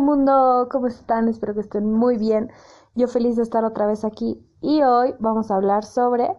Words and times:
mundo, 0.00 0.68
¿cómo 0.70 0.86
están? 0.86 1.28
Espero 1.28 1.54
que 1.54 1.60
estén 1.60 1.92
muy 1.92 2.16
bien. 2.16 2.50
Yo 2.94 3.08
feliz 3.08 3.36
de 3.36 3.42
estar 3.42 3.64
otra 3.64 3.86
vez 3.86 4.04
aquí 4.04 4.44
y 4.60 4.82
hoy 4.82 5.14
vamos 5.18 5.50
a 5.50 5.56
hablar 5.56 5.84
sobre 5.84 6.36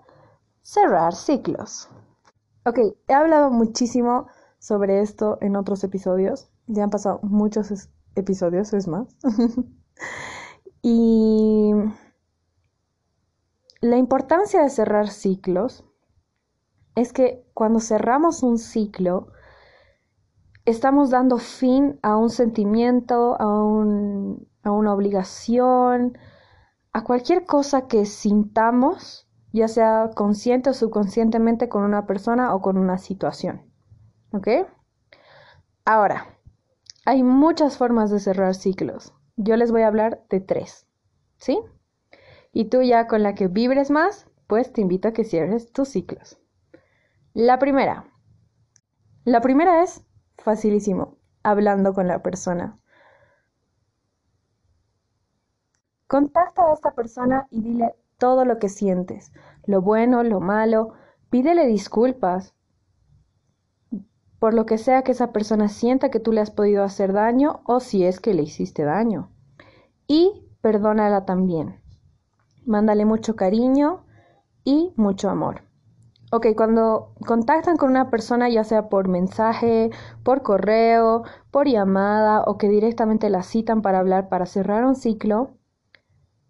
cerrar 0.61 1.13
ciclos. 1.13 1.89
Ok, 2.65 2.79
he 3.07 3.13
hablado 3.13 3.49
muchísimo 3.49 4.27
sobre 4.59 5.01
esto 5.01 5.37
en 5.41 5.55
otros 5.55 5.83
episodios. 5.83 6.49
Ya 6.67 6.83
han 6.83 6.89
pasado 6.89 7.19
muchos 7.23 7.89
episodios, 8.15 8.73
es 8.73 8.87
más. 8.87 9.15
y 10.81 11.71
la 13.81 13.97
importancia 13.97 14.61
de 14.61 14.69
cerrar 14.69 15.09
ciclos 15.09 15.83
es 16.95 17.13
que 17.13 17.43
cuando 17.53 17.79
cerramos 17.79 18.43
un 18.43 18.57
ciclo, 18.57 19.29
estamos 20.65 21.09
dando 21.09 21.37
fin 21.37 21.99
a 22.01 22.17
un 22.17 22.29
sentimiento, 22.29 23.35
a, 23.39 23.45
a 24.63 24.71
una 24.71 24.93
obligación, 24.93 26.17
a 26.93 27.03
cualquier 27.03 27.45
cosa 27.45 27.87
que 27.87 28.05
sintamos, 28.05 29.27
ya 29.53 29.67
sea 29.67 30.11
consciente 30.15 30.69
o 30.69 30.73
subconscientemente 30.73 31.69
con 31.69 31.83
una 31.83 32.05
persona 32.05 32.53
o 32.53 32.61
con 32.61 32.77
una 32.77 32.97
situación. 32.97 33.63
¿Ok? 34.33 34.47
Ahora, 35.85 36.37
hay 37.05 37.23
muchas 37.23 37.77
formas 37.77 38.11
de 38.11 38.19
cerrar 38.19 38.55
ciclos. 38.55 39.13
Yo 39.35 39.55
les 39.57 39.71
voy 39.71 39.81
a 39.81 39.87
hablar 39.87 40.23
de 40.29 40.39
tres. 40.39 40.87
¿Sí? 41.37 41.59
Y 42.53 42.65
tú 42.65 42.81
ya 42.81 43.07
con 43.07 43.23
la 43.23 43.33
que 43.33 43.47
vibres 43.47 43.89
más, 43.89 44.27
pues 44.47 44.71
te 44.71 44.81
invito 44.81 45.07
a 45.07 45.13
que 45.13 45.23
cierres 45.23 45.71
tus 45.71 45.89
ciclos. 45.89 46.37
La 47.33 47.57
primera. 47.57 48.05
La 49.23 49.41
primera 49.41 49.81
es 49.83 50.05
facilísimo, 50.43 51.17
hablando 51.43 51.93
con 51.93 52.07
la 52.07 52.21
persona. 52.21 52.79
Contacta 56.07 56.63
a 56.63 56.73
esta 56.73 56.91
persona 56.91 57.47
y 57.51 57.61
dile 57.61 57.95
todo 58.17 58.45
lo 58.45 58.59
que 58.59 58.69
sientes, 58.69 59.31
lo 59.65 59.81
bueno, 59.81 60.23
lo 60.23 60.39
malo, 60.39 60.93
pídele 61.29 61.65
disculpas 61.67 62.53
por 64.41 64.53
lo 64.55 64.65
que 64.65 64.79
sea 64.79 65.03
que 65.03 65.11
esa 65.11 65.31
persona 65.31 65.69
sienta 65.69 66.09
que 66.09 66.19
tú 66.19 66.31
le 66.31 66.41
has 66.41 66.49
podido 66.49 66.83
hacer 66.83 67.13
daño 67.13 67.61
o 67.65 67.79
si 67.79 68.05
es 68.05 68.19
que 68.19 68.33
le 68.33 68.41
hiciste 68.41 68.83
daño. 68.83 69.31
Y 70.07 70.47
perdónala 70.61 71.25
también. 71.25 71.79
Mándale 72.65 73.05
mucho 73.05 73.35
cariño 73.35 74.03
y 74.63 74.93
mucho 74.95 75.29
amor. 75.29 75.61
Ok, 76.33 76.47
cuando 76.55 77.13
contactan 77.27 77.75
con 77.75 77.89
una 77.89 78.09
persona, 78.09 78.47
ya 78.47 78.63
sea 78.63 78.87
por 78.87 79.09
mensaje, 79.09 79.89
por 80.23 80.43
correo, 80.43 81.23
por 81.51 81.67
llamada 81.67 82.43
o 82.43 82.57
que 82.57 82.69
directamente 82.69 83.29
la 83.29 83.43
citan 83.43 83.81
para 83.81 83.99
hablar, 83.99 84.29
para 84.29 84.45
cerrar 84.45 84.85
un 84.85 84.95
ciclo, 84.95 85.51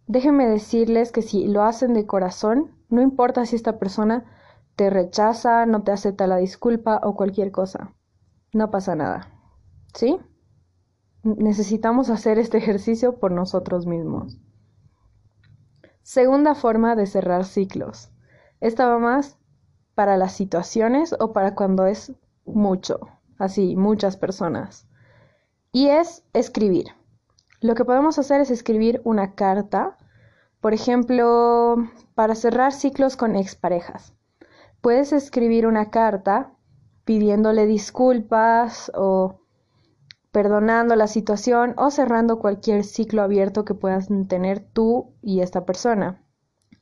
déjenme 0.06 0.46
decirles 0.46 1.12
que 1.12 1.24
si 1.24 1.48
lo 1.48 1.64
hacen 1.64 1.96
de 1.96 2.06
corazón, 2.06 2.76
no 2.90 3.02
importa 3.02 3.48
si 3.48 3.56
esta 3.56 3.80
persona 3.80 4.24
te 4.76 4.92
rechaza, 4.92 5.66
no 5.66 5.82
te 5.82 5.92
acepta 5.92 6.28
la 6.28 6.38
disculpa 6.38 7.02
o 7.04 7.16
cualquier 7.16 7.52
cosa, 7.52 7.96
no 8.54 8.70
pasa 8.70 8.96
nada. 8.96 9.34
¿Sí? 9.96 10.20
Necesitamos 11.24 12.12
hacer 12.12 12.38
este 12.38 12.60
ejercicio 12.60 13.18
por 13.18 13.32
nosotros 13.32 13.88
mismos. 13.88 14.38
Segunda 16.04 16.54
forma 16.54 16.96
de 16.96 17.08
cerrar 17.08 17.46
ciclos. 17.46 18.12
Esta 18.60 18.88
va 18.88 19.00
más 19.00 19.41
para 20.02 20.18
las 20.18 20.32
situaciones 20.32 21.16
o 21.20 21.32
para 21.32 21.54
cuando 21.54 21.86
es 21.86 22.12
mucho, 22.44 23.02
así, 23.38 23.76
muchas 23.76 24.18
personas. 24.18 24.88
Y 25.72 25.90
es 25.90 26.24
escribir. 26.34 26.88
Lo 27.60 27.76
que 27.76 27.86
podemos 27.86 28.18
hacer 28.18 28.42
es 28.42 28.50
escribir 28.50 29.00
una 29.04 29.36
carta, 29.36 29.98
por 30.60 30.74
ejemplo, 30.74 31.76
para 32.16 32.34
cerrar 32.34 32.74
ciclos 32.74 33.16
con 33.16 33.36
exparejas. 33.36 34.16
Puedes 34.82 35.14
escribir 35.14 35.68
una 35.68 35.92
carta 35.92 36.52
pidiéndole 37.06 37.68
disculpas 37.68 38.92
o 38.96 39.42
perdonando 40.32 40.96
la 40.96 41.06
situación 41.06 41.76
o 41.78 41.92
cerrando 41.92 42.40
cualquier 42.40 42.86
ciclo 42.86 43.22
abierto 43.22 43.66
que 43.66 43.76
puedas 43.76 44.08
tener 44.28 44.62
tú 44.62 45.14
y 45.22 45.42
esta 45.42 45.64
persona. 45.64 46.24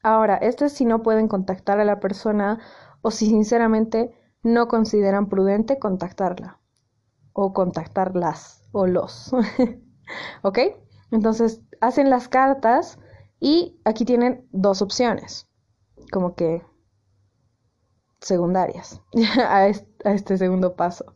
Ahora, 0.01 0.37
esto 0.37 0.63
es 0.63 0.71
si 0.71 0.85
no 0.85 1.03
pueden 1.03 1.27
contactar 1.27 1.81
a 1.81 1.83
la 1.83 1.99
persona 1.99 2.59
o 3.01 3.11
si 3.11 3.27
sinceramente 3.27 4.13
no 4.43 4.67
consideran 4.67 5.29
prudente 5.29 5.79
contactarla 5.79 6.59
o 7.33 7.53
contactarlas 7.53 8.67
o 8.71 8.87
los. 8.87 9.31
¿Ok? 10.41 10.59
Entonces 11.11 11.61
hacen 11.81 12.09
las 12.09 12.27
cartas 12.27 12.99
y 13.39 13.79
aquí 13.85 14.05
tienen 14.05 14.47
dos 14.51 14.81
opciones, 14.81 15.47
como 16.11 16.35
que 16.35 16.63
secundarias 18.19 19.01
a, 19.47 19.67
este, 19.67 20.37
segundo 20.37 20.75
paso. 20.75 21.13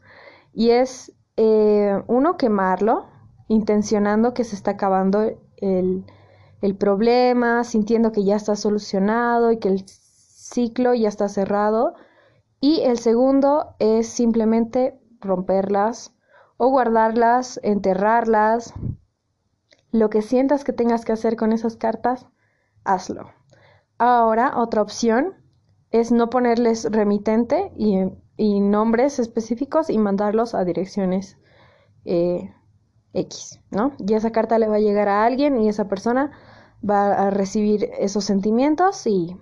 Y 0.53 0.69
es 0.69 1.13
eh, 1.38 2.01
uno 2.07 2.38
quemarlo, 2.38 3.07
intencionando 3.47 4.33
que 4.33 4.43
se 4.43 4.55
está 4.55 4.72
acabando 4.72 5.23
el, 5.57 6.05
el 6.61 6.75
problema, 6.75 7.63
sintiendo 7.63 8.11
que 8.11 8.23
ya 8.23 8.35
está 8.35 8.55
solucionado 8.55 9.51
y 9.51 9.59
que 9.59 9.67
el 9.67 9.85
ciclo 10.53 10.94
ya 10.94 11.09
está 11.09 11.28
cerrado. 11.28 11.96
Y 12.59 12.81
el 12.81 12.97
segundo 12.97 13.75
es 13.80 14.08
simplemente 14.08 15.00
romperlas 15.19 16.16
o 16.58 16.69
guardarlas, 16.69 17.59
enterrarlas. 17.64 18.74
Lo 19.91 20.09
que 20.09 20.22
sientas 20.22 20.64
que 20.64 20.74
tengas 20.74 21.06
que 21.06 21.12
hacer 21.12 21.36
con 21.36 21.52
esas 21.52 21.75
cartas, 21.75 22.28
hazlo. 22.84 23.31
Ahora, 23.97 24.53
otra 24.58 24.81
opción 24.81 25.36
es 25.91 26.12
no 26.12 26.30
ponerles 26.30 26.85
remitente 26.91 27.72
y, 27.78 28.00
nombres 28.59 29.20
específicos 29.20 29.90
y 29.91 29.97
mandarlos 30.00 30.56
a 30.56 30.66
direcciones 30.66 31.38
eh, 32.03 32.52
X, 33.14 33.62
¿no? 33.70 33.94
Y 34.00 34.16
esa 34.16 34.31
carta 34.31 34.58
le 34.58 34.68
va 34.68 34.78
a 34.78 34.80
llegar 34.80 35.08
a 35.08 35.24
alguien 35.24 35.62
y 35.62 35.70
esa 35.70 35.88
persona 35.88 36.31
va 36.88 37.14
a 37.14 37.30
recibir 37.30 37.91
esos 38.00 38.25
sentimientos 38.25 39.06
y 39.06 39.38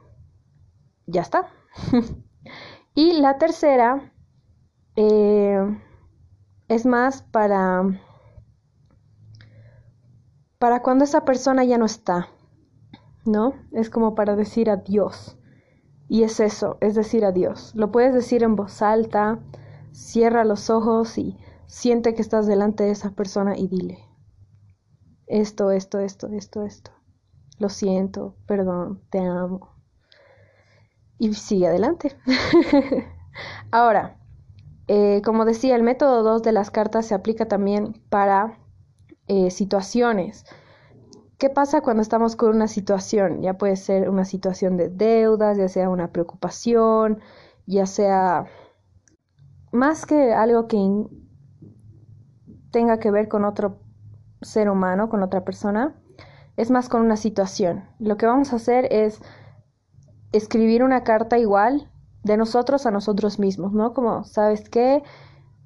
ya 1.08 1.22
está. 1.22 1.48
y 2.96 3.14
la 3.14 3.38
tercera 3.38 4.14
eh, 4.96 5.60
es 6.68 6.86
más 6.86 7.24
para, 7.24 7.84
para 10.58 10.82
cuando 10.82 11.04
esa 11.04 11.26
persona 11.26 11.64
ya 11.64 11.78
no 11.78 11.86
está, 11.86 12.28
¿no? 13.26 13.54
Es 13.72 13.90
como 13.90 14.16
para 14.16 14.36
decir 14.36 14.70
adiós. 14.70 15.38
Y 16.08 16.24
es 16.24 16.40
eso, 16.40 16.78
es 16.82 16.96
decir 16.96 17.24
adiós. 17.24 17.74
Lo 17.76 17.92
puedes 17.92 18.14
decir 18.14 18.44
en 18.44 18.56
voz 18.56 18.82
alta, 18.82 19.40
cierra 19.92 20.44
los 20.44 20.70
ojos 20.70 21.18
y 21.18 21.38
siente 21.68 22.14
que 22.14 22.22
estás 22.22 22.48
delante 22.48 22.84
de 22.84 22.92
esa 22.92 23.12
persona 23.12 23.58
y 23.58 23.68
dile 23.68 24.12
esto, 25.32 25.72
esto, 25.72 26.00
esto, 26.00 26.28
esto, 26.28 26.64
esto. 26.64 26.92
Lo 27.58 27.70
siento, 27.70 28.36
perdón, 28.48 29.02
te 29.10 29.20
amo 29.20 29.71
y 31.22 31.36
sigue 31.36 31.68
adelante. 31.68 32.18
Ahora, 33.72 34.18
eh, 34.88 35.22
como 35.24 35.46
decía, 35.46 35.76
el 35.76 35.84
método 35.84 36.24
2 36.24 36.42
de 36.42 36.52
las 36.52 36.72
cartas 36.72 37.06
se 37.06 37.14
aplica 37.14 37.48
también 37.48 38.02
para 38.10 38.58
eh, 39.28 39.52
situaciones. 39.52 40.46
¿Qué 41.38 41.52
pasa 41.52 41.82
cuando 41.82 42.02
estamos 42.02 42.36
con 42.36 42.56
una 42.56 42.68
situación? 42.68 43.44
Ya 43.44 43.56
puede 43.60 43.76
ser 43.76 44.10
una 44.10 44.26
situación 44.26 44.78
de 44.78 44.90
deudas, 44.90 45.60
ya 45.60 45.68
sea 45.68 45.90
una 45.90 46.12
preocupación, 46.12 47.20
ya 47.68 47.86
sea 47.86 48.46
más 49.72 50.08
que 50.08 50.34
algo 50.34 50.68
que 50.68 50.80
tenga 52.72 52.98
que 52.98 53.12
ver 53.12 53.28
con 53.28 53.46
otro 53.46 53.78
ser 54.42 54.72
humano, 54.72 55.08
con 55.08 55.22
otra 55.22 55.46
persona, 55.46 55.94
es 56.58 56.72
más 56.72 56.90
con 56.90 57.02
una 57.02 57.16
situación. 57.16 57.84
Lo 58.00 58.18
que 58.18 58.26
vamos 58.26 58.54
a 58.54 58.56
hacer 58.56 58.92
es 58.92 59.22
escribir 60.32 60.84
una 60.84 61.04
carta 61.04 61.38
igual 61.38 61.90
de 62.24 62.38
nosotros 62.38 62.86
a 62.86 62.92
nosotros 62.92 63.40
mismos, 63.40 63.74
¿no? 63.74 63.94
Como, 63.94 64.24
¿sabes 64.24 64.70
qué? 64.70 65.04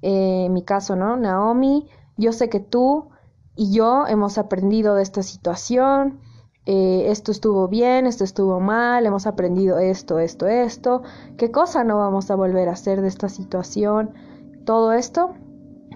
Eh, 0.02 0.44
en 0.46 0.52
mi 0.52 0.62
caso, 0.62 0.96
¿no? 0.96 1.16
Naomi, 1.16 1.88
yo 2.16 2.32
sé 2.32 2.48
que 2.48 2.60
tú 2.60 3.10
y 3.54 3.72
yo 3.72 4.06
hemos 4.06 4.38
aprendido 4.38 4.94
de 4.94 5.02
esta 5.02 5.22
situación, 5.22 6.20
eh, 6.66 7.10
esto 7.10 7.30
estuvo 7.30 7.68
bien, 7.68 8.06
esto 8.06 8.24
estuvo 8.24 8.58
mal, 8.60 9.06
hemos 9.06 9.26
aprendido 9.26 9.78
esto, 9.78 10.18
esto, 10.18 10.46
esto, 10.46 11.02
qué 11.36 11.50
cosa 11.50 11.84
no 11.84 11.98
vamos 11.98 12.30
a 12.30 12.34
volver 12.34 12.68
a 12.68 12.72
hacer 12.72 13.02
de 13.02 13.08
esta 13.08 13.28
situación, 13.28 14.14
todo 14.64 14.92
esto, 14.92 15.34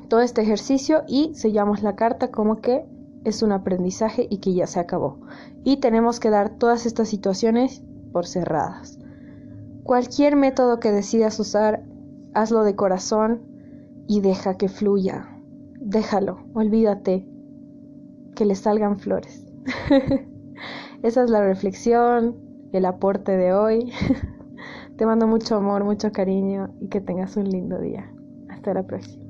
todo 0.08 0.20
este 0.20 0.43
ejercicio 0.43 1.02
y 1.08 1.34
sellamos 1.34 1.82
la 1.82 1.96
carta 1.96 2.31
como 2.31 2.61
que 2.61 2.87
es 3.25 3.43
un 3.43 3.52
aprendizaje 3.52 4.26
y 4.31 4.38
que 4.38 4.55
ya 4.55 4.67
se 4.67 4.81
acabó. 4.81 5.19
Y 5.64 5.78
tenemos 5.78 6.20
que 6.20 6.31
dar 6.31 6.50
todas 6.50 6.87
estas 6.87 7.08
situaciones 7.08 7.82
por 8.12 8.26
cerradas. 8.26 8.98
Cualquier 9.82 10.36
método 10.36 10.80
que 10.80 10.92
decidas 10.92 11.38
usar, 11.40 11.82
hazlo 12.34 12.64
de 12.64 12.76
corazón 12.76 13.42
y 14.06 14.20
deja 14.20 14.56
que 14.56 14.68
fluya. 14.68 15.28
Déjalo, 15.80 16.44
olvídate. 16.54 17.26
que 18.34 18.44
le 18.46 18.54
salgan 18.54 18.98
flores. 18.98 19.44
Esa 21.02 21.24
es 21.24 21.30
la 21.30 21.42
reflexión, 21.42 22.36
el 22.72 22.84
aporte 22.84 23.36
de 23.36 23.52
hoy. 23.52 23.92
Te 24.96 25.04
mando 25.06 25.26
mucho 25.26 25.56
amor, 25.56 25.84
mucho 25.84 26.12
cariño 26.12 26.72
y 26.80 26.88
que 26.88 27.00
tengas 27.00 27.36
un 27.36 27.48
lindo 27.50 27.78
día. 27.78 28.10
Hasta 28.48 28.74
la 28.74 28.82
próxima. 28.82 29.30